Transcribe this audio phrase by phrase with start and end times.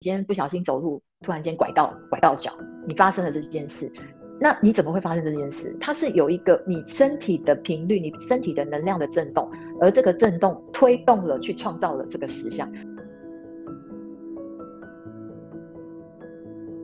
[0.00, 2.52] 今天不小心走路，突然间拐到拐到脚，
[2.86, 3.92] 你发生了这件事，
[4.40, 5.76] 那你怎么会发生这件事？
[5.80, 9.50] 它是有一个你身体的频率，你身体的能量的震动，
[9.80, 12.72] 而这个震动推动了去创造了这个实相。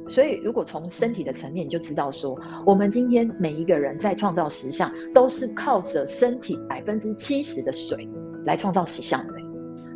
[0.08, 2.36] 所以，如果从身体的层面，你就知道说，
[2.66, 8.08] 我们今天每一个人在创造实相，都是靠着身体百分之七十的水
[8.44, 9.34] 来创造实相的。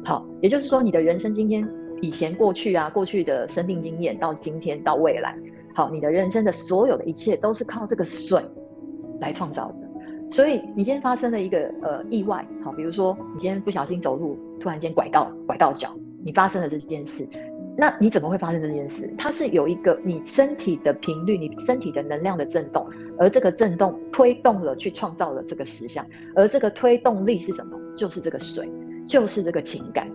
[0.05, 1.69] 好，也就是说，你的人生今天。
[2.01, 5.36] 以前过去啊，过去的生命经验到今天到未来，
[5.75, 8.43] 好，你的人生的所有的一切都是靠这个水
[9.21, 9.89] 来创造的。
[10.31, 17.27] 所以你今天发生了一个呃意外，好，比如说你今天不小心走路，突然间拐到拐到脚，你发生了这件事，
[17.77, 19.13] 那你怎么会发生这件事？
[19.17, 22.86] 它是有一个你身体的频率，你身体的能量的震动，
[23.19, 27.79] 而这个震动推动了去创造了这个实相，而这个推动力是什么？
[27.96, 28.71] 就是这个水，
[29.07, 30.07] 就是这个情感。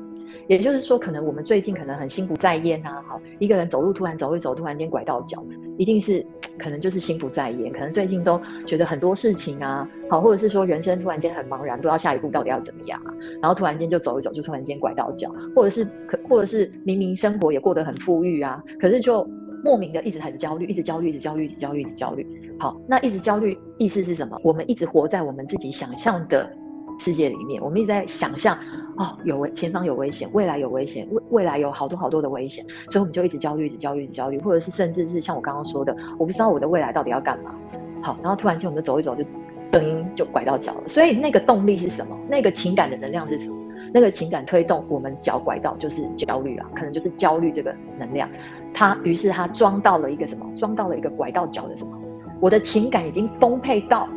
[0.47, 5.43] 也就是说，可能我们最近可能很心不在焉啊，好，一个人走路突然走一走，突然间拐到脚，
[5.77, 6.25] 一定是
[6.57, 19.27] 可能就是心不在焉，可能最近都觉得很多事情啊，好，或者是说人生突然间很茫然，不知道下一步到底要怎么样啊，然后突然间就走一走，就突然间拐到脚，或者是可，或者是明明生活也过得很富裕啊，可是就
[19.63, 22.27] 莫名的一直很焦虑，一直焦虑，一直焦虑，一直焦虑，一直焦虑。
[22.59, 24.37] 好，那一直焦虑意思是什么？
[24.43, 26.51] 我们一直活在我们自己想象的
[26.99, 28.57] 世界里面，我们一直在想象。
[28.97, 37.53] 哦，有危，前方有危险，未来有危险，未未来有好多好多的危险，所以我们就一直焦虑，一直焦虑，一直焦虑，或者是甚至是像我刚刚说的，我不知道我的未来到底要干嘛。
[38.01, 39.23] 好，然后突然间我们就走一走，就
[39.71, 40.83] 噔就拐到脚了。
[40.87, 42.17] 所以那个动力是什么？
[42.29, 43.55] 那个情感的能量是什么？
[43.93, 48.29] 那个情感推动我们脚拐到，就是焦虑啊，可能就是焦虑这个能量。
[48.73, 50.45] 它于是它装到了一个什么？
[50.57, 51.97] 装到了一个拐到脚的什么？
[52.39, 54.07] 我的情感已经丰沛到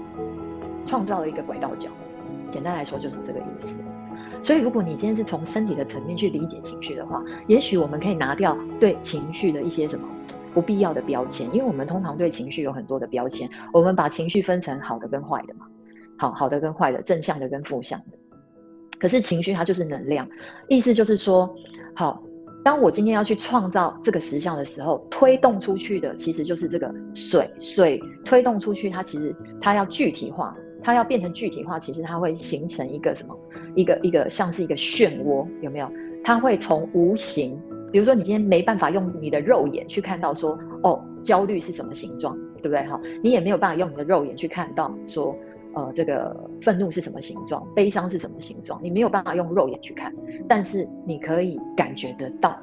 [0.85, 1.89] 创造了一个拐到脚。
[2.51, 3.69] 简单来说就是这个意思。
[4.47, 10.07] 所以，如果你今天是从身体的层面去理解情绪的话，也许我们可以拿掉对情绪的一些什么
[10.55, 15.67] 不必要的标签，因为我们通常对情绪有很多的标签，我们把情绪分成好的跟坏的嘛，
[16.17, 18.17] 好好的跟坏的，正向的跟负向的。
[19.01, 20.29] 可是情绪它就是能量，
[20.69, 21.53] 意思就是说，
[21.97, 22.23] 好，
[22.63, 30.57] 当我今天要去创造这个实像的时候，推动出去的其实就是这个水，水推动出去，它其实它要具体化，
[30.87, 33.37] 它要变成具体化，其实它会形成一个什么？
[33.75, 35.91] 一个一个像是一个漩涡，有没有？
[36.23, 37.61] 它会从无形，
[37.91, 42.87] 比如说你今天没办法用你的肉眼去看到说，哦，焦虑是什么形状，对不对？
[42.87, 45.37] 哈，你也没有办法用你的肉眼去看到说，
[45.75, 50.15] 呃，这个愤怒是什么形状，悲伤是什么形状，你没有办法用肉眼去看，
[50.47, 52.57] 但是你可以感觉得到，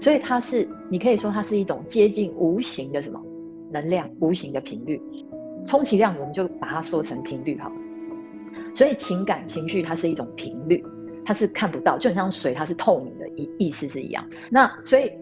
[0.00, 3.20] 所以它是，你可以说它是一种接近无形的什么
[3.70, 5.00] 能量，无形的频率，
[5.70, 7.70] 充其量我们就把它说成频率好。
[8.74, 10.84] 所以情感情绪它是一种频率，
[11.24, 14.28] 它是看不到，就很像水，它是透明的，意意思是一样。
[14.50, 15.12] 那所以，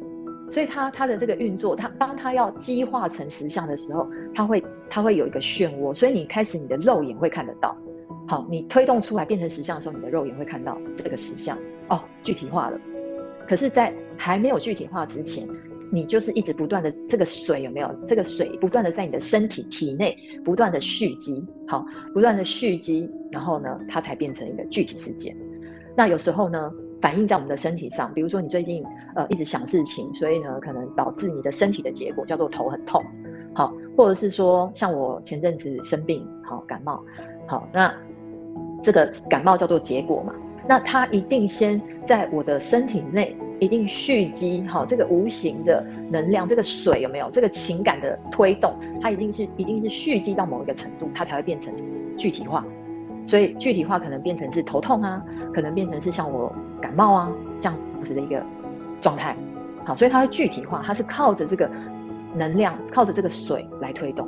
[0.51, 7.77] 所以它它的这个运作，它当它要激化成实相的时候，它会它会有一个漩涡，所以你开始你的肉眼会看得到。
[8.27, 12.81] 好，你推动出来变成实相的时候，你的肉眼会看到这个实相哦，具体化了。
[13.47, 15.47] 可是，在还没有具体化之前。
[15.91, 17.91] 你就是一直不断的这个水有没有？
[18.07, 25.37] 这个水不断的在你的身体体内不断的蓄积，好，不断的蓄积，然后呢，它才变成一个具体事件。
[25.97, 28.85] 那有时候呢，反映在我们的身体上，比如说你最近
[29.15, 33.03] 呃一直想事情，所以呢，可能导致你的身体的结果叫做头很痛，
[33.55, 37.03] 好，或者是说像我前阵子生病，好感冒，
[37.47, 37.93] 好，那
[38.83, 40.35] 这个感冒叫做结果嘛？
[40.69, 43.37] 那它一定先在我的身体内。
[43.61, 48.75] 一定蓄积好这个无形的能量，这个水有没有这个情感的推动？
[49.01, 51.75] 它一定是一定是蓄积到某一个程度，它才会变成
[52.17, 52.65] 具体化。
[53.27, 57.77] 所以具体化可能变成是头痛啊，可能变成是像我感冒啊这样
[58.07, 58.43] 子的一个
[59.01, 59.37] 状态。
[59.85, 61.71] 好，所以它会具体化，它是靠着这个
[62.35, 64.27] 能量，靠着这个水来推动。